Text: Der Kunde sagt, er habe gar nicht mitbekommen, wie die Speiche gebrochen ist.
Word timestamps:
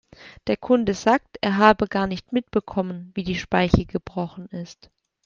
Der 0.47 0.57
Kunde 0.57 0.95
sagt, 0.95 1.37
er 1.41 1.57
habe 1.57 1.87
gar 1.87 2.07
nicht 2.07 2.33
mitbekommen, 2.33 3.11
wie 3.13 3.23
die 3.23 3.35
Speiche 3.35 3.85
gebrochen 3.85 4.47
ist. 4.47 4.89